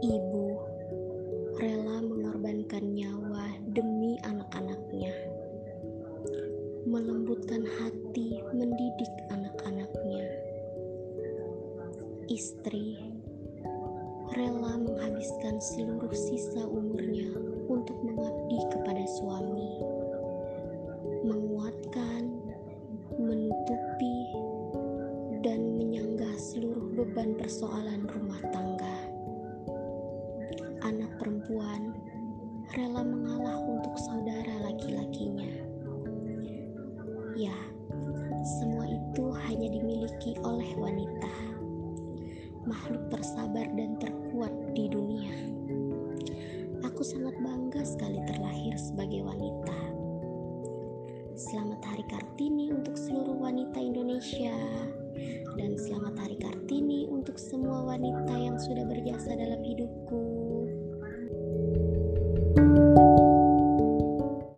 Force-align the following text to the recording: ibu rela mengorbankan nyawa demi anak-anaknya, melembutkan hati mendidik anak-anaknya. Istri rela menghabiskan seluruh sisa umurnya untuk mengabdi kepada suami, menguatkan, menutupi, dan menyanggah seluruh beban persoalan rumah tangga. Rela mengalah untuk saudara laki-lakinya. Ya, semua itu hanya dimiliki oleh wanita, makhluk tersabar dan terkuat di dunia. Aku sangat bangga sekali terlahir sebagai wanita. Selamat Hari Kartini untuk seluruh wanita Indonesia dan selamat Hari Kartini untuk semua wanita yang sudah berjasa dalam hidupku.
ibu 0.00 0.56
rela 1.60 2.00
mengorbankan 2.00 2.96
nyawa 2.96 3.52
demi 3.76 4.16
anak-anaknya, 4.24 5.12
melembutkan 6.88 7.68
hati 7.68 8.40
mendidik 8.56 9.12
anak-anaknya. 9.28 10.24
Istri 12.32 12.96
rela 14.32 14.80
menghabiskan 14.80 15.60
seluruh 15.60 16.16
sisa 16.16 16.64
umurnya 16.64 17.36
untuk 17.68 18.00
mengabdi 18.00 18.56
kepada 18.72 19.04
suami, 19.20 19.84
menguatkan, 21.28 22.40
menutupi, 23.20 24.16
dan 25.44 25.76
menyanggah 25.76 26.40
seluruh 26.40 26.88
beban 26.96 27.36
persoalan 27.36 28.08
rumah 28.08 28.40
tangga. 28.48 29.09
Rela 32.70 33.02
mengalah 33.02 33.58
untuk 33.66 33.98
saudara 33.98 34.54
laki-lakinya. 34.62 35.50
Ya, 37.34 37.56
semua 38.62 38.86
itu 38.86 39.24
hanya 39.48 39.74
dimiliki 39.74 40.38
oleh 40.46 40.70
wanita, 40.78 41.34
makhluk 42.62 43.02
tersabar 43.10 43.66
dan 43.74 43.98
terkuat 43.98 44.54
di 44.78 44.86
dunia. 44.86 45.34
Aku 46.86 47.02
sangat 47.02 47.34
bangga 47.42 47.82
sekali 47.82 48.22
terlahir 48.30 48.78
sebagai 48.78 49.26
wanita. 49.26 49.78
Selamat 51.34 51.80
Hari 51.82 52.04
Kartini 52.06 52.70
untuk 52.70 52.94
seluruh 52.94 53.34
wanita 53.40 53.80
Indonesia 53.80 54.54
dan 55.56 55.74
selamat 55.74 56.14
Hari 56.22 56.36
Kartini 56.38 57.08
untuk 57.08 57.40
semua 57.40 57.82
wanita 57.96 58.36
yang 58.36 58.60
sudah 58.60 58.84
berjasa 58.84 59.32
dalam 59.34 59.64
hidupku. 59.64 60.59